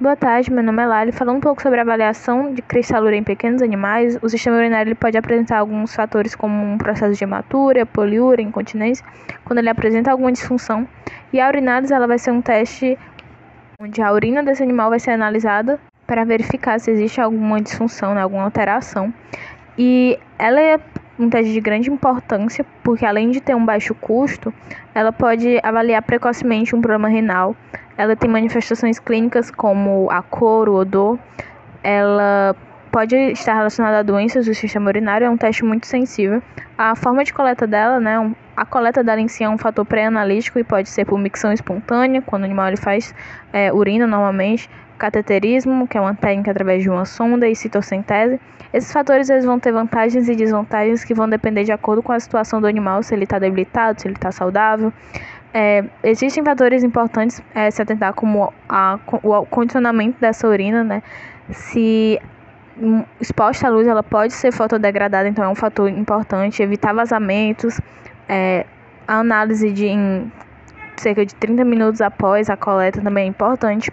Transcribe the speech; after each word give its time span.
Boa 0.00 0.16
tarde, 0.16 0.50
meu 0.50 0.62
nome 0.62 0.82
é 0.82 0.86
Lali. 0.86 1.12
Falando 1.12 1.36
um 1.36 1.40
pouco 1.40 1.60
sobre 1.60 1.78
a 1.78 1.82
avaliação 1.82 2.54
de 2.54 2.62
cristalura 2.62 3.14
em 3.14 3.22
pequenos 3.22 3.60
animais, 3.60 4.18
o 4.22 4.30
sistema 4.30 4.56
urinário 4.56 4.96
pode 4.96 5.18
apresentar 5.18 5.58
alguns 5.58 5.94
fatores 5.94 6.34
como 6.34 6.54
um 6.72 6.78
processo 6.78 7.18
de 7.18 7.22
hematúria, 7.22 7.84
poliúria, 7.84 8.42
incontinência, 8.42 9.04
quando 9.44 9.58
ele 9.58 9.68
apresenta 9.68 10.10
alguma 10.10 10.32
disfunção. 10.32 10.88
E 11.30 11.38
a 11.38 11.46
urinálise 11.46 11.92
ela 11.92 12.06
vai 12.06 12.18
ser 12.18 12.30
um 12.30 12.40
teste 12.40 12.98
onde 13.78 14.00
a 14.00 14.10
urina 14.10 14.42
desse 14.42 14.62
animal 14.62 14.88
vai 14.88 14.98
ser 14.98 15.10
analisada 15.10 15.78
para 16.06 16.24
verificar 16.24 16.80
se 16.80 16.90
existe 16.90 17.20
alguma 17.20 17.60
disfunção, 17.60 18.14
né, 18.14 18.22
alguma 18.22 18.44
alteração. 18.44 19.12
E 19.76 20.18
ela 20.38 20.80
teste 21.28 21.52
de 21.52 21.60
grande 21.60 21.90
importância, 21.90 22.64
porque 22.82 23.04
além 23.04 23.30
de 23.30 23.40
ter 23.40 23.54
um 23.54 23.64
baixo 23.64 23.94
custo, 23.94 24.54
ela 24.94 25.12
pode 25.12 25.58
avaliar 25.62 26.02
precocemente 26.02 26.74
um 26.74 26.80
problema 26.80 27.08
renal. 27.08 27.54
Ela 27.96 28.16
tem 28.16 28.30
manifestações 28.30 28.98
clínicas 28.98 29.50
como 29.50 30.10
a 30.10 30.22
cor, 30.22 30.68
o 30.68 30.74
odor. 30.74 31.18
Ela 31.82 32.56
pode 32.90 33.14
estar 33.14 33.54
relacionada 33.54 33.98
a 33.98 34.02
doenças 34.02 34.46
do 34.46 34.54
sistema 34.54 34.88
urinário, 34.88 35.26
é 35.26 35.30
um 35.30 35.36
teste 35.36 35.64
muito 35.64 35.86
sensível. 35.86 36.42
A 36.76 36.96
forma 36.96 37.22
de 37.24 37.32
coleta 37.32 37.66
dela, 37.66 38.00
né, 38.00 38.32
a 38.56 38.64
coleta 38.64 39.02
dela 39.02 39.20
em 39.20 39.28
si 39.28 39.44
é 39.44 39.48
um 39.48 39.58
fator 39.58 39.84
pré-analítico 39.84 40.58
e 40.58 40.64
pode 40.64 40.88
ser 40.88 41.04
por 41.04 41.18
micção 41.18 41.52
espontânea, 41.52 42.20
quando 42.22 42.42
o 42.42 42.44
animal 42.46 42.68
ele 42.68 42.76
faz 42.76 43.14
é, 43.52 43.72
urina 43.72 44.06
normalmente, 44.06 44.68
cateterismo, 45.00 45.88
que 45.88 45.96
é 45.96 46.00
uma 46.00 46.14
técnica 46.14 46.50
através 46.50 46.82
de 46.82 46.90
uma 46.90 47.06
sonda, 47.06 47.48
e 47.48 47.56
citocentese. 47.56 48.38
Esses 48.72 48.92
fatores 48.92 49.30
eles 49.30 49.44
vão 49.44 49.58
ter 49.58 49.72
vantagens 49.72 50.28
e 50.28 50.36
desvantagens 50.36 51.02
que 51.02 51.14
vão 51.14 51.28
depender 51.28 51.64
de 51.64 51.72
acordo 51.72 52.02
com 52.02 52.12
a 52.12 52.20
situação 52.20 52.60
do 52.60 52.66
animal, 52.66 53.02
se 53.02 53.14
ele 53.14 53.24
está 53.24 53.38
debilitado, 53.38 54.00
se 54.00 54.06
ele 54.06 54.14
está 54.14 54.30
saudável. 54.30 54.92
É, 55.52 55.84
existem 56.04 56.44
fatores 56.44 56.84
importantes 56.84 57.42
é, 57.54 57.70
se 57.70 57.82
atentar 57.82 58.12
como 58.12 58.52
a, 58.68 59.00
o 59.22 59.46
condicionamento 59.46 60.20
dessa 60.20 60.46
urina, 60.46 60.84
né? 60.84 61.02
Se 61.50 62.20
exposta 63.20 63.66
à 63.66 63.70
luz, 63.70 63.88
ela 63.88 64.02
pode 64.02 64.32
ser 64.32 64.52
fotodegradada, 64.52 65.28
então 65.28 65.44
é 65.44 65.48
um 65.48 65.56
fator 65.56 65.88
importante. 65.90 66.62
Evitar 66.62 66.94
vazamentos, 66.94 67.80
é, 68.28 68.64
a 69.08 69.18
análise 69.18 69.72
de 69.72 69.86
em 69.86 70.30
cerca 70.96 71.24
de 71.24 71.34
30 71.34 71.64
minutos 71.64 72.00
após 72.00 72.50
a 72.50 72.56
coleta 72.56 73.00
também 73.00 73.24
é 73.24 73.26
importante 73.26 73.90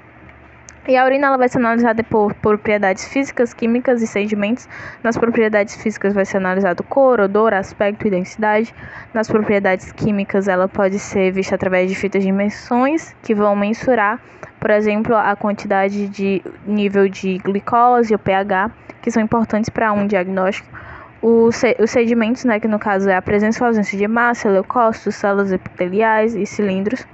e 0.87 0.95
a 0.95 1.05
urina 1.05 1.27
ela 1.27 1.37
vai 1.37 1.49
ser 1.49 1.57
analisada 1.57 2.01
por 2.01 2.33
propriedades 2.35 3.05
físicas, 3.05 3.53
químicas 3.53 4.01
e 4.01 4.07
sedimentos. 4.07 4.69
Nas 5.03 5.17
propriedades 5.17 5.75
físicas 5.75 6.13
vai 6.13 6.25
ser 6.25 6.37
analisado 6.37 6.81
cor, 6.81 7.19
odor, 7.19 7.53
aspecto 7.53 8.07
e 8.07 8.09
densidade. 8.09 8.73
Nas 9.13 9.27
propriedades 9.27 9.91
químicas 9.91 10.47
ela 10.47 10.67
pode 10.67 10.97
ser 10.97 11.31
vista 11.31 11.55
através 11.55 11.89
de 11.89 11.95
fitas 11.95 12.21
de 12.21 12.27
dimensões 12.27 13.13
que 13.21 13.35
vão 13.35 13.55
mensurar, 13.55 14.19
por 14.59 14.71
exemplo, 14.71 15.15
a 15.15 15.35
quantidade 15.35 16.07
de 16.07 16.41
nível 16.65 17.09
de 17.09 17.37
glicose 17.39 18.13
ou 18.13 18.19
pH, 18.19 18.71
que 19.01 19.11
são 19.11 19.21
importantes 19.21 19.69
para 19.69 19.91
um 19.91 20.07
diagnóstico. 20.07 20.67
Os, 21.21 21.61
sedimentos, 21.87 22.45
né, 22.45 22.59
que 22.59 22.67
no 22.67 22.79
caso 22.79 23.09
é 23.09 23.15
a 23.15 23.21
presença 23.21 23.63
ou 23.63 23.67
ausência 23.67 23.97
de 23.97 24.07
massa, 24.07 24.49
leucócitos, 24.49 25.15
células 25.15 25.51
epiteliais 25.51 26.35
e 26.35 26.45
cilindros. 26.45 27.05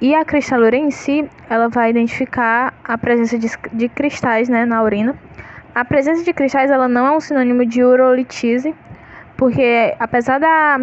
E 0.00 0.14
a 0.14 0.24
cristalura 0.24 0.76
em 0.76 0.90
si, 0.90 1.28
ela 1.48 1.68
vai 1.68 1.90
identificar 1.90 2.72
a 2.82 2.96
presença 2.96 3.38
de, 3.38 3.48
de 3.72 3.86
cristais 3.88 4.48
né, 4.48 4.64
na 4.64 4.82
urina. 4.82 5.14
A 5.74 5.84
presença 5.84 6.24
de 6.24 6.32
cristais 6.32 6.70
ela 6.70 6.88
não 6.88 7.06
é 7.06 7.10
um 7.10 7.20
sinônimo 7.20 7.66
de 7.66 7.84
urolitise, 7.84 8.74
porque 9.36 9.94
apesar 9.98 10.40
da 10.40 10.80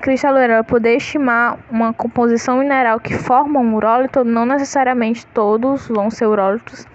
cristalura 0.00 0.62
poder 0.62 0.96
estimar 0.96 1.58
uma 1.68 1.92
composição 1.92 2.58
mineral 2.58 3.00
que 3.00 3.14
forma 3.14 3.58
um 3.58 3.74
urólito, 3.74 4.22
não 4.22 4.46
necessariamente 4.46 5.26
todos 5.26 5.88
vão 5.88 6.10
ser 6.10 6.26
urólitos. 6.26 6.86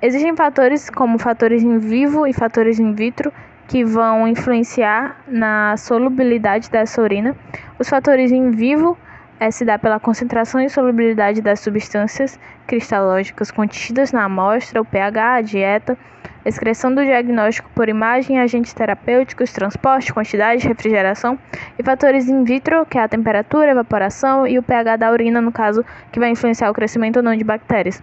Existem 0.00 0.36
fatores 0.36 0.88
como 0.90 1.18
fatores 1.18 1.64
in 1.64 1.78
vivo 1.78 2.24
e 2.24 2.32
fatores 2.32 2.78
in 2.78 2.92
vitro 2.92 3.32
que 3.66 3.84
vão 3.84 4.28
influenciar 4.28 5.16
na 5.26 5.76
solubilidade 5.76 6.70
dessa 6.70 7.02
urina. 7.02 7.34
Os 7.80 7.88
fatores 7.88 8.30
in 8.30 8.52
vivo 8.52 8.96
é, 9.38 9.50
se 9.50 9.64
dá 9.64 9.78
pela 9.78 10.00
concentração 10.00 10.60
e 10.60 10.68
solubilidade 10.68 11.42
das 11.42 11.60
substâncias 11.60 12.38
cristalógicas 12.66 13.50
contidas 13.50 14.12
na 14.12 14.24
amostra, 14.24 14.80
o 14.80 14.84
pH, 14.84 15.34
a 15.34 15.40
dieta, 15.40 15.98
excreção 16.44 16.94
do 16.94 17.04
diagnóstico 17.04 17.68
por 17.74 17.88
imagem, 17.88 18.38
agentes 18.38 18.72
terapêuticos, 18.72 19.52
transporte, 19.52 20.12
quantidade, 20.12 20.66
refrigeração 20.66 21.38
e 21.78 21.82
fatores 21.82 22.28
in 22.28 22.44
vitro, 22.44 22.86
que 22.86 22.98
é 22.98 23.02
a 23.02 23.08
temperatura, 23.08 23.72
evaporação 23.72 24.46
e 24.46 24.58
o 24.58 24.62
pH 24.62 24.96
da 24.96 25.10
urina, 25.10 25.40
no 25.40 25.52
caso, 25.52 25.84
que 26.12 26.20
vai 26.20 26.30
influenciar 26.30 26.70
o 26.70 26.74
crescimento 26.74 27.16
ou 27.16 27.22
não 27.22 27.36
de 27.36 27.44
bactérias. 27.44 28.02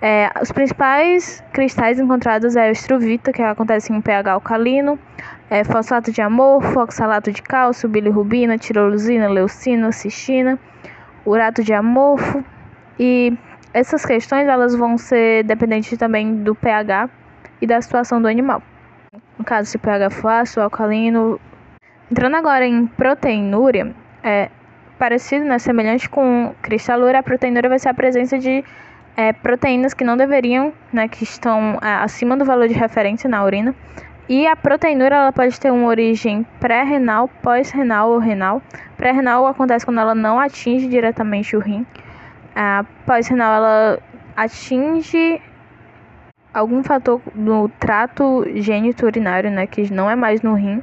É, 0.00 0.30
os 0.40 0.50
principais 0.52 1.42
cristais 1.52 1.98
encontrados 1.98 2.56
é 2.56 2.68
o 2.68 2.72
estruvita, 2.72 3.32
que 3.32 3.42
acontece 3.42 3.92
em 3.92 4.00
pH 4.00 4.32
alcalino, 4.32 4.98
é, 5.50 5.64
fosfato 5.64 6.12
de 6.12 6.20
amorfo, 6.20 6.80
oxalato 6.80 7.32
de 7.32 7.42
cálcio, 7.42 7.88
bilirrubina, 7.88 8.58
tirosina, 8.58 9.28
leucina, 9.28 9.90
cistina, 9.92 10.58
urato 11.24 11.62
de 11.62 11.72
amorfo. 11.72 12.44
E 12.98 13.36
essas 13.72 14.04
questões 14.04 14.46
elas 14.46 14.74
vão 14.74 14.98
ser 14.98 15.44
dependentes 15.44 15.96
também 15.98 16.42
do 16.42 16.54
pH 16.54 17.08
e 17.60 17.66
da 17.66 17.80
situação 17.80 18.20
do 18.20 18.28
animal. 18.28 18.62
No 19.38 19.44
caso, 19.44 19.70
se 19.70 19.76
o 19.76 19.80
pH 19.80 20.10
for 20.10 20.28
ácido, 20.28 20.62
alcalino. 20.62 21.40
Entrando 22.10 22.36
agora 22.36 22.66
em 22.66 22.86
proteinúria, 22.86 23.94
é 24.22 24.48
parecido, 24.98 25.44
né, 25.44 25.58
semelhante 25.58 26.08
com 26.08 26.54
cristalura, 26.60 27.20
a 27.20 27.22
proteinúria 27.22 27.68
vai 27.68 27.78
ser 27.78 27.90
a 27.90 27.94
presença 27.94 28.38
de 28.38 28.64
é, 29.18 29.32
proteínas 29.32 29.92
que 29.92 30.04
não 30.04 30.16
deveriam, 30.16 30.72
né, 30.92 31.08
que 31.08 31.24
estão 31.24 31.76
é, 31.82 31.94
acima 32.04 32.36
do 32.36 32.44
valor 32.44 32.68
de 32.68 32.74
referência 32.74 33.28
na 33.28 33.44
urina, 33.44 33.74
e 34.28 34.46
a 34.46 34.54
proteinúria 34.54 35.16
ela 35.16 35.32
pode 35.32 35.58
ter 35.58 35.72
uma 35.72 35.88
origem 35.88 36.46
pré-renal, 36.60 37.26
pós-renal 37.42 38.10
ou 38.10 38.18
renal. 38.18 38.62
Pré-renal 38.96 39.44
acontece 39.46 39.84
quando 39.84 39.98
ela 39.98 40.14
não 40.14 40.38
atinge 40.38 40.86
diretamente 40.86 41.56
o 41.56 41.58
rim. 41.58 41.84
A 42.54 42.84
pós-renal 43.04 43.54
ela 43.54 43.98
atinge 44.36 45.42
algum 46.54 46.84
fator 46.84 47.20
no 47.34 47.68
trato 47.80 48.44
gênito 48.54 49.04
urinário, 49.04 49.50
né, 49.50 49.66
que 49.66 49.92
não 49.92 50.08
é 50.08 50.14
mais 50.14 50.42
no 50.42 50.54
rim. 50.54 50.80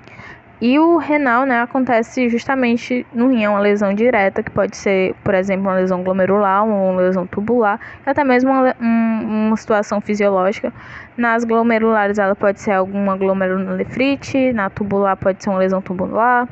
E 0.62 0.80
o 0.80 0.98
renal, 0.98 1.46
né, 1.46 1.62
acontece 1.62 2.30
justamente 2.30 3.06
no 3.14 3.28
rim, 3.28 3.44
é 3.44 3.50
uma 3.50 3.60
lesão 3.60 3.94
direta, 3.94 4.42
que 4.42 4.50
pode 4.50 4.78
ser, 4.78 5.14
por 5.22 5.34
exemplo, 5.34 5.64
uma 5.64 5.76
lesão 5.76 6.02
glomerular, 6.02 6.66
uma 6.66 7.02
lesão 7.02 7.28
tubular, 7.28 7.78
até 8.06 8.24
mesmo 8.24 8.52
uma, 8.52 8.74
um, 8.80 9.48
uma 9.48 9.58
situação 9.58 10.00
fisiológica. 10.00 10.72
Nas 11.18 11.44
glomerulares, 11.44 12.18
ela 12.18 12.36
pode 12.36 12.62
ser 12.62 12.72
alguma 12.72 13.18
glomerulonefrite, 13.18 14.54
na 14.54 14.70
tubular 14.70 15.18
pode 15.18 15.44
ser 15.44 15.50
uma 15.50 15.60
lesão 15.60 15.82
tubular, 15.82 16.48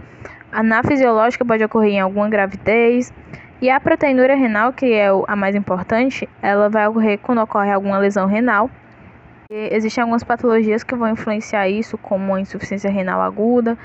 na 0.52 0.84
fisiológica 0.84 1.46
pode 1.46 1.64
ocorrer 1.64 1.94
em 1.94 2.00
alguma 2.02 2.30
gravidez. 2.30 3.12
E 3.62 3.70
a 3.70 3.80
proteinúria 3.80 4.36
renal, 4.36 4.74
que 4.74 4.92
é 4.92 5.08
a 5.28 5.36
mais 5.38 5.56
importante, 5.56 6.28
ela 6.42 6.70
vai 6.70 6.86
ocorrer 6.88 7.18
quando 7.20 7.42
ocorre 7.42 7.72
alguma 7.72 7.98
lesão 7.98 8.28
renal. 8.28 8.70
E 9.56 9.70
existem 9.72 10.02
algumas 10.02 10.24
patologias 10.24 10.84
que 10.84 10.96
vão 10.96 11.10
influenciar 11.10 11.70
isso, 11.70 11.96
como 11.96 12.34
a 12.34 12.42
insuficiência 12.42 12.90
renal 12.90 13.22
aguda, 13.22 13.78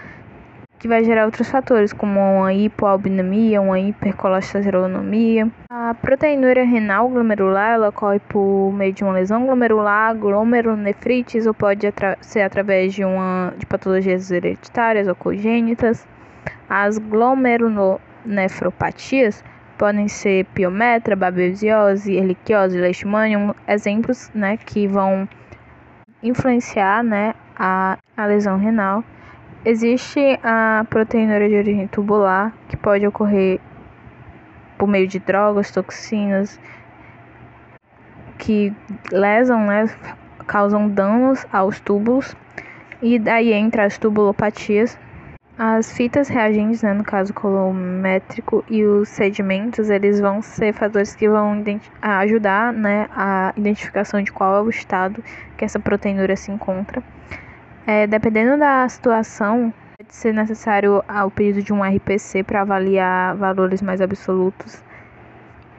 que 0.78 0.88
vai 0.88 1.04
gerar 1.04 1.26
outros 1.26 1.50
fatores, 1.50 1.92
como 1.92 2.18
uma 2.18 2.54
hipoalbinemia, 2.54 3.60
uma 3.60 3.78
hipercolesterolemia. 3.78 5.50
A 5.68 5.92
proteinúria 5.92 6.64
renal 6.64 7.10
glomerular 7.10 7.74
ela 7.74 7.90
ocorre 7.90 8.18
por 8.18 8.72
meio 8.72 8.94
de 8.94 9.04
uma 9.04 9.12
lesão 9.12 9.44
glomerular, 9.44 10.16
glomerulonefrites, 10.16 11.44
ou 11.44 11.52
pode 11.52 11.86
atra 11.86 12.16
ser 12.22 12.40
através 12.40 12.94
de, 12.94 13.04
uma, 13.04 13.52
de 13.58 13.66
patologias 13.66 14.30
hereditárias 14.30 15.06
ou 15.06 15.14
congênitas. 15.14 16.08
As 16.66 16.96
glomerulonefropatias 16.96 19.44
podem 19.76 20.08
ser 20.08 20.46
piometra, 20.54 21.14
babesiose, 21.14 22.16
erliquiose, 22.16 22.80
leishmanium, 22.80 23.54
exemplos 23.68 24.30
né, 24.34 24.56
que 24.56 24.86
vão 24.86 25.28
influenciar 26.22 27.02
né, 27.02 27.34
a, 27.56 27.98
a 28.16 28.26
lesão 28.26 28.58
renal. 28.58 29.04
Existe 29.64 30.38
a 30.42 30.84
proteinúria 30.88 31.48
de 31.48 31.56
origem 31.56 31.86
tubular, 31.88 32.52
que 32.68 32.76
pode 32.76 33.06
ocorrer 33.06 33.60
por 34.76 34.88
meio 34.88 35.08
de 35.08 35.18
drogas, 35.18 35.70
toxinas, 35.70 36.58
que 38.38 38.72
lesam, 39.10 39.66
né, 39.66 39.90
causam 40.46 40.88
danos 40.88 41.44
aos 41.52 41.80
túbulos, 41.80 42.36
e 43.02 43.18
daí 43.18 43.52
entra 43.52 43.84
as 43.84 43.98
tubulopatias, 43.98 44.98
as 45.58 45.90
fitas 45.92 46.28
reagentes, 46.28 46.82
né, 46.82 46.94
no 46.94 47.02
caso 47.02 47.34
colométrico, 47.34 48.64
e 48.70 48.84
os 48.84 49.08
sedimentos, 49.08 49.90
eles 49.90 50.20
vão 50.20 50.40
ser 50.40 50.72
fatores 50.72 51.16
que 51.16 51.28
vão 51.28 51.64
ajudar 52.00 52.72
né, 52.72 53.08
a 53.10 53.52
identificação 53.56 54.22
de 54.22 54.30
qual 54.30 54.58
é 54.58 54.62
o 54.62 54.70
estado 54.70 55.22
que 55.56 55.64
essa 55.64 55.80
proteinúria 55.80 56.36
se 56.36 56.52
encontra. 56.52 57.02
É, 57.84 58.06
dependendo 58.06 58.56
da 58.56 58.88
situação, 58.88 59.74
pode 59.96 60.14
ser 60.14 60.32
necessário 60.32 61.02
o 61.26 61.30
pedido 61.30 61.60
de 61.60 61.72
um 61.72 61.82
RPC 61.82 62.44
para 62.44 62.60
avaliar 62.60 63.34
valores 63.34 63.82
mais 63.82 64.00
absolutos. 64.00 64.80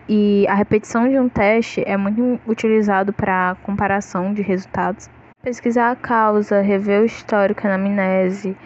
e 0.10 0.46
a 0.50 0.56
repetição 0.56 1.08
de 1.08 1.18
um 1.20 1.30
teste 1.30 1.84
é 1.86 1.96
muito 1.96 2.40
utilizado 2.48 3.14
para 3.14 3.56
comparação 3.64 4.34
de 4.34 4.42
resultados. 4.42 5.10
Pesquisar 5.42 5.92
a 5.92 5.96
causa, 5.96 6.60
rever 6.62 7.02
o 7.02 7.06
histórico, 7.06 7.66
anamnese, 7.66 8.58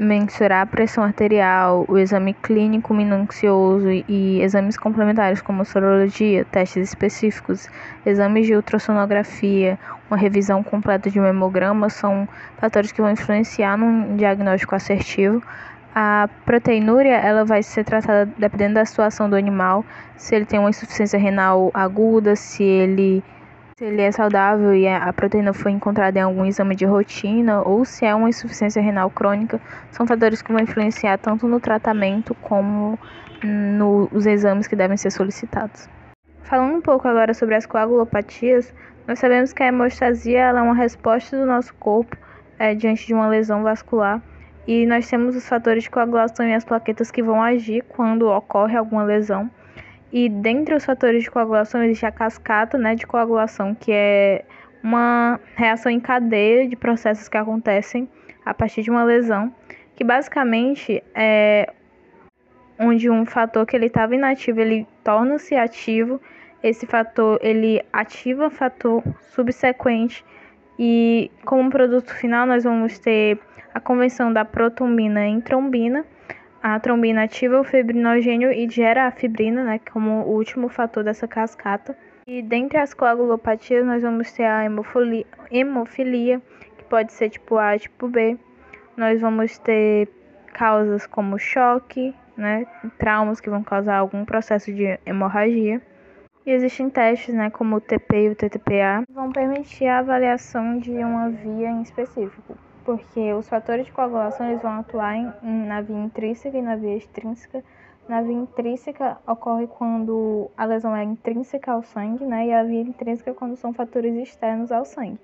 mensurar 0.00 0.62
a 0.62 0.66
pressão 0.66 1.04
arterial, 1.04 1.84
o 1.86 1.98
exame 1.98 2.32
clínico 2.32 2.94
minucioso 2.94 3.90
e 3.90 4.40
exames 4.40 4.78
complementares 4.78 5.42
como 5.42 5.62
sorologia, 5.62 6.46
testes 6.46 6.88
específicos, 6.88 7.68
exames 8.06 8.46
de 8.46 8.56
ultrassonografia, 8.56 9.78
uma 10.10 10.16
revisão 10.16 10.62
completa 10.62 11.10
de 11.10 11.20
um 11.20 11.26
hemograma 11.26 11.90
são 11.90 12.26
fatores 12.56 12.90
que 12.90 13.02
vão 13.02 13.10
influenciar 13.10 13.76
num 13.76 14.16
diagnóstico 14.16 14.74
assertivo. 14.74 15.42
A 15.94 16.30
proteinúria 16.46 17.16
ela 17.16 17.44
vai 17.44 17.62
ser 17.62 17.84
tratada 17.84 18.32
dependendo 18.38 18.74
da 18.74 18.86
situação 18.86 19.28
do 19.28 19.36
animal, 19.36 19.84
se 20.16 20.34
ele 20.34 20.46
tem 20.46 20.58
uma 20.58 20.70
insuficiência 20.70 21.18
renal 21.18 21.70
aguda, 21.74 22.34
se 22.36 22.62
ele 22.62 23.22
se 23.80 23.86
ele 23.86 24.02
é 24.02 24.12
saudável 24.12 24.74
e 24.74 24.86
a 24.86 25.10
proteína 25.10 25.54
foi 25.54 25.72
encontrada 25.72 26.18
em 26.18 26.22
algum 26.22 26.44
exame 26.44 26.76
de 26.76 26.84
rotina 26.84 27.62
ou 27.62 27.82
se 27.82 28.04
é 28.04 28.14
uma 28.14 28.28
insuficiência 28.28 28.82
renal 28.82 29.08
crônica, 29.08 29.58
são 29.90 30.06
fatores 30.06 30.42
que 30.42 30.52
vão 30.52 30.60
influenciar 30.60 31.16
tanto 31.16 31.48
no 31.48 31.58
tratamento 31.58 32.34
como 32.42 32.98
nos 33.42 34.26
exames 34.26 34.66
que 34.66 34.76
devem 34.76 34.98
ser 34.98 35.10
solicitados. 35.10 35.88
Falando 36.42 36.74
um 36.74 36.82
pouco 36.82 37.08
agora 37.08 37.32
sobre 37.32 37.54
as 37.54 37.64
coagulopatias, 37.64 38.70
nós 39.08 39.18
sabemos 39.18 39.54
que 39.54 39.62
a 39.62 39.68
hemostasia 39.68 40.40
é 40.40 40.60
uma 40.60 40.74
resposta 40.74 41.38
do 41.38 41.46
nosso 41.46 41.72
corpo 41.76 42.14
é, 42.58 42.74
diante 42.74 43.06
de 43.06 43.14
uma 43.14 43.28
lesão 43.28 43.62
vascular 43.62 44.20
e 44.68 44.84
nós 44.84 45.08
temos 45.08 45.34
os 45.34 45.48
fatores 45.48 45.84
de 45.84 45.90
coagulação 45.90 46.46
e 46.46 46.52
as 46.52 46.66
plaquetas 46.66 47.10
que 47.10 47.22
vão 47.22 47.42
agir 47.42 47.82
quando 47.88 48.28
ocorre 48.28 48.76
alguma 48.76 49.04
lesão. 49.04 49.50
E 50.12 50.28
dentre 50.28 50.74
os 50.74 50.84
fatores 50.84 51.22
de 51.22 51.30
coagulação 51.30 51.82
existe 51.82 52.04
a 52.04 52.10
cascata 52.10 52.76
né, 52.76 52.94
de 52.94 53.06
coagulação, 53.06 53.74
que 53.74 53.92
é 53.92 54.44
uma 54.82 55.38
reação 55.54 55.90
em 55.92 56.00
cadeia 56.00 56.66
de 56.66 56.74
processos 56.74 57.28
que 57.28 57.36
acontecem 57.36 58.08
a 58.44 58.52
partir 58.52 58.82
de 58.82 58.90
uma 58.90 59.04
lesão, 59.04 59.54
que 59.94 60.02
basicamente 60.02 61.02
é 61.14 61.72
onde 62.78 63.10
um 63.10 63.26
fator 63.26 63.66
que 63.66 63.76
ele 63.76 63.86
estava 63.86 64.14
inativo, 64.14 64.58
ele 64.58 64.86
torna-se 65.04 65.54
ativo, 65.54 66.18
esse 66.62 66.86
fator 66.86 67.38
ele 67.42 67.82
ativa 67.92 68.48
fator 68.50 69.02
subsequente 69.34 70.24
e 70.78 71.30
como 71.44 71.70
produto 71.70 72.14
final 72.14 72.46
nós 72.46 72.64
vamos 72.64 72.98
ter 72.98 73.38
a 73.74 73.80
convenção 73.80 74.32
da 74.32 74.44
protombina 74.46 75.26
em 75.26 75.40
trombina, 75.40 76.06
a 76.62 76.78
trombina 76.78 77.24
ativa 77.24 77.58
o 77.58 77.64
fibrinogênio 77.64 78.52
e 78.52 78.68
gera 78.68 79.06
a 79.06 79.10
fibrina, 79.10 79.64
né, 79.64 79.80
como 79.92 80.24
o 80.24 80.34
último 80.34 80.68
fator 80.68 81.02
dessa 81.02 81.26
cascata. 81.26 81.96
E 82.26 82.42
dentre 82.42 82.78
as 82.78 82.92
coagulopatias, 82.92 83.84
nós 83.84 84.02
vamos 84.02 84.30
ter 84.32 84.44
a 84.44 84.64
hemofilia, 84.64 85.26
hemofilia, 85.50 86.40
que 86.76 86.84
pode 86.84 87.12
ser 87.12 87.30
tipo 87.30 87.56
A, 87.56 87.78
tipo 87.78 88.08
B. 88.08 88.36
Nós 88.96 89.20
vamos 89.20 89.56
ter 89.58 90.08
causas 90.52 91.06
como 91.06 91.38
choque, 91.38 92.14
né, 92.36 92.66
traumas 92.98 93.40
que 93.40 93.48
vão 93.48 93.62
causar 93.62 93.96
algum 93.96 94.24
processo 94.24 94.72
de 94.72 94.98
hemorragia. 95.06 95.80
E 96.44 96.50
existem 96.50 96.90
testes, 96.90 97.34
né, 97.34 97.48
como 97.48 97.76
o 97.76 97.80
TP 97.80 98.26
e 98.26 98.28
o 98.30 98.34
TTPA, 98.34 99.04
que 99.06 99.12
vão 99.12 99.32
permitir 99.32 99.86
a 99.86 100.00
avaliação 100.00 100.78
de 100.78 100.90
uma 100.90 101.30
via 101.30 101.70
em 101.70 101.82
específico 101.82 102.56
porque 102.90 103.32
os 103.34 103.48
fatores 103.48 103.86
de 103.86 103.92
coagulação 103.92 104.48
eles 104.48 104.60
vão 104.60 104.80
atuar 104.80 105.14
em, 105.14 105.32
na 105.44 105.80
via 105.80 105.96
intrínseca 105.96 106.58
e 106.58 106.60
na 106.60 106.74
via 106.74 106.96
extrínseca. 106.96 107.62
Na 108.08 108.20
via 108.20 108.32
intrínseca 108.32 109.16
ocorre 109.28 109.68
quando 109.68 110.50
a 110.56 110.64
lesão 110.64 110.96
é 110.96 111.04
intrínseca 111.04 111.70
ao 111.70 111.84
sangue, 111.84 112.24
né? 112.24 112.48
E 112.48 112.52
a 112.52 112.64
via 112.64 112.80
intrínseca 112.80 113.32
quando 113.32 113.54
são 113.54 113.72
fatores 113.72 114.12
externos 114.16 114.72
ao 114.72 114.84
sangue. 114.84 115.20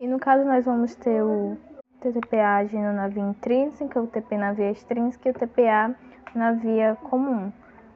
E 0.00 0.08
no 0.08 0.18
caso 0.18 0.44
nós 0.44 0.64
vamos 0.64 0.96
ter 0.96 1.22
o 1.22 1.56
TTPA 2.00 2.56
agindo 2.56 2.92
na 2.92 3.06
via 3.06 3.22
intrínseca, 3.22 4.02
o 4.02 4.08
TP 4.08 4.36
na 4.36 4.52
via 4.52 4.72
extrínseca 4.72 5.28
e 5.28 5.30
o 5.30 5.34
TPA 5.34 5.94
na 6.34 6.50
via 6.50 6.98
comum. 7.04 7.52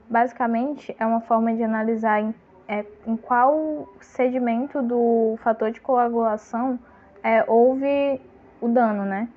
Basicamente 0.08 0.94
é 0.96 1.04
uma 1.04 1.22
forma 1.22 1.52
de 1.56 1.64
analisar 1.64 2.20
em, 2.20 2.32
é, 2.68 2.86
em 3.04 3.16
qual 3.16 3.88
sedimento 4.00 4.80
do 4.80 5.36
fator 5.42 5.72
de 5.72 5.80
coagulação 5.80 6.78
é, 7.20 7.44
houve 7.48 8.20
o 8.60 8.68
dano, 8.68 9.04
né? 9.04 9.28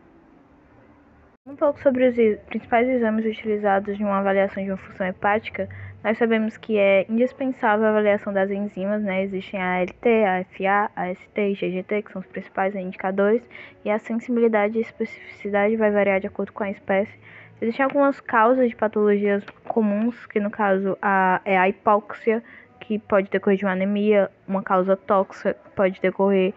Um 1.48 1.56
pouco 1.56 1.80
sobre 1.82 2.08
os 2.08 2.16
principais 2.46 2.88
exames 2.88 3.26
utilizados 3.26 4.00
em 4.00 4.04
uma 4.04 4.20
avaliação 4.20 4.64
de 4.64 4.70
uma 4.70 4.78
função 4.78 5.08
hepática, 5.08 5.68
nós 6.04 6.18
sabemos 6.18 6.58
que 6.58 6.78
é 6.80 7.06
indispensável 7.08 7.86
a 7.86 7.90
avaliação 7.90 8.34
das 8.34 8.50
enzimas, 8.50 9.04
né? 9.04 9.24
Existem 9.24 9.62
a 9.62 9.80
ALT, 9.80 10.06
a 10.06 10.44
FA, 10.46 10.92
a 10.96 11.14
ST 11.14 11.38
e 11.38 11.54
GGT, 11.54 12.02
que 12.02 12.12
são 12.12 12.22
os 12.22 12.28
principais 12.28 12.76
indicadores, 12.76 13.44
e 13.86 13.90
a 13.90 14.00
sensibilidade 14.00 14.80
e 14.80 14.82
especificidade 14.82 15.76
vai 15.76 15.92
variar 15.92 16.20
de 16.20 16.28
acordo 16.28 16.52
com 16.54 16.64
a 16.64 16.72
espécie. 16.72 17.14
Existem 17.62 17.84
algumas 17.84 18.20
causas 18.20 18.70
de 18.70 18.76
patologias 18.76 19.44
comuns, 19.68 20.26
que 20.26 20.40
no 20.40 20.50
caso 20.50 20.98
a, 21.00 21.40
é 21.46 21.56
a 21.56 21.70
hipóxia, 21.70 22.44
que 22.80 22.98
pode 22.98 23.30
decorrer 23.30 23.60
de 23.60 23.66
uma 23.66 23.74
anemia, 23.74 24.32
uma 24.48 24.64
causa 24.64 24.98
tóxica, 24.98 25.56
pode 25.76 26.02
decorrer 26.02 26.56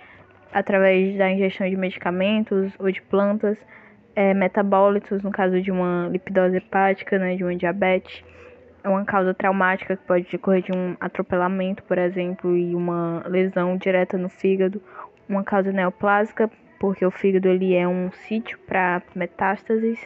através 0.55 1.17
da 1.19 1.31
ingestão 1.31 1.69
de 1.69 1.77
medicamentos 1.77 2.73
ou 2.79 2.91
de 2.91 3.03
plantas, 3.03 3.59
é, 4.15 4.33
metabólitos, 4.33 5.23
no 5.23 5.33
caso 5.33 5.61
de 5.61 5.73
uma 5.73 6.09
lipidose 6.09 6.57
hepática, 6.57 7.19
né, 7.19 7.35
de 7.35 7.43
uma 7.43 7.55
diabetes, 7.57 8.25
é 8.85 8.89
uma 8.89 9.05
causa 9.05 9.35
traumática 9.35 9.97
que 9.97 10.07
pode 10.07 10.31
decorrer 10.31 10.63
de 10.63 10.71
um 10.71 10.97
atropelamento, 11.01 11.83
por 11.83 11.99
exemplo, 11.99 12.57
e 12.57 12.75
uma 12.75 13.25
lesão 13.27 13.77
direta 13.77 14.17
no 14.17 14.29
fígado, 14.29 14.81
uma 15.29 15.43
causa 15.43 15.73
neoplásica, 15.73 16.49
porque 16.79 17.05
o 17.05 17.11
fígado 17.11 17.49
ele 17.49 17.75
é 17.75 17.89
um 17.89 18.13
sítio 18.13 18.59
para 18.61 19.03
metástases, 19.15 19.99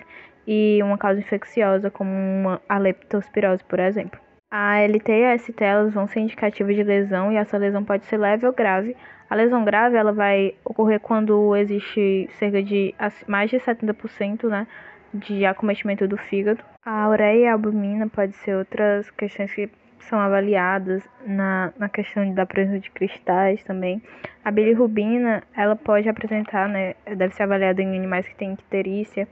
e 0.50 0.83
uma 0.83 0.97
causa 0.97 1.21
infecciosa, 1.21 1.91
como 1.91 2.11
uma 2.11 2.79
leptospirose, 2.79 3.62
por 3.65 3.79
exemplo. 3.79 4.19
A 4.50 4.81
LT 4.81 5.12
e 5.12 5.27
a 5.27 5.37
ST 5.37 5.62
elas 5.62 5.93
vão 5.93 6.06
ser 6.06 6.21
indicativas 6.21 6.75
de 6.75 6.83
lesão 6.83 7.31
e 7.31 7.37
essa 7.37 7.59
lesão 7.59 7.85
pode 7.85 8.06
ser 8.06 8.17
leve 8.17 8.47
ou 8.47 8.53
grave. 8.53 8.97
A 9.29 9.35
lesão 9.35 9.62
grave 9.62 9.97
ela 9.97 10.12
vai 10.12 10.55
ocorrer 10.65 11.00
quando 11.00 11.55
existe 11.55 12.31
cerca 12.39 12.62
de 12.62 12.95
mais 13.27 13.50
de 13.50 13.59
70% 13.59 14.49
né, 14.49 14.67
de 15.12 15.45
acometimento 15.45 16.09
do 16.09 16.17
fígado. 16.17 16.65
A 16.83 17.11
ureia 17.11 17.41
e 17.43 17.47
a 17.47 17.53
albumina 17.53 18.09
pode 18.09 18.35
ser 18.37 18.56
outras 18.56 19.11
questões 19.11 19.53
que 19.53 19.71
são 20.00 20.19
avaliadas 20.19 21.06
na, 21.27 21.71
na 21.77 21.89
questão 21.91 22.33
da 22.33 22.47
presença 22.47 22.81
de 22.81 22.91
cristais 22.91 23.62
também. 23.65 24.03
A 24.43 24.50
bilirrubina, 24.50 25.43
ela 25.55 25.76
pode 25.76 26.09
apresentar, 26.09 26.69
né, 26.69 26.95
deve 27.05 27.35
ser 27.35 27.43
avaliada 27.43 27.83
em 27.83 27.97
animais 27.97 28.26
que 28.26 28.35
têm 28.35 28.55
icterícia, 28.55 29.28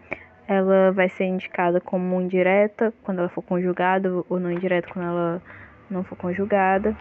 ela 0.48 0.92
vai 0.92 1.08
ser 1.08 1.24
indicada 1.24 1.80
como 1.80 2.20
indireta 2.20 2.92
quando 3.02 3.18
ela 3.18 3.28
for 3.28 3.42
conjugada 3.42 4.10
ou 4.28 4.38
não 4.38 4.50
indireta 4.50 4.88
quando 4.92 5.06
ela 5.06 5.42
não 5.90 6.04
for 6.04 6.16
conjugada. 6.16 6.96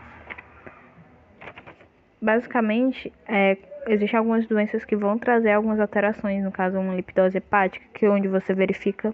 Basicamente, 2.21 3.13
é, 3.27 3.57
existem 3.87 4.17
algumas 4.17 4.47
doenças 4.47 4.83
que 4.83 4.95
vão 4.95 5.17
trazer 5.17 5.51
algumas 5.51 5.79
alterações, 5.79 6.43
no 6.43 6.51
caso 6.51 6.79
uma 6.79 6.95
lipidose 6.95 7.37
hepática, 7.37 7.85
que 7.93 8.05
é 8.05 8.09
onde 8.09 8.27
você 8.27 8.53
verifica 8.53 9.13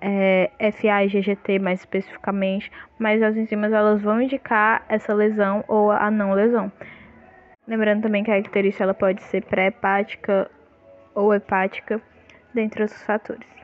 é, 0.00 0.50
FA 0.72 1.04
e 1.04 1.08
GGT 1.08 1.58
mais 1.58 1.80
especificamente, 1.80 2.70
mas 2.98 3.22
as 3.22 3.36
enzimas 3.36 3.72
elas 3.72 4.00
vão 4.00 4.20
indicar 4.20 4.84
essa 4.88 5.12
lesão 5.12 5.64
ou 5.68 5.90
a 5.90 6.10
não 6.10 6.32
lesão. 6.32 6.70
Lembrando 7.66 8.02
também 8.02 8.22
que 8.22 8.30
a 8.30 8.38
icterícia 8.38 8.84
ela 8.84 8.94
pode 8.94 9.22
ser 9.24 9.44
pré-hepática 9.44 10.50
ou 11.14 11.34
hepática, 11.34 12.00
dentre 12.54 12.82
outros 12.82 13.02
fatores. 13.02 13.55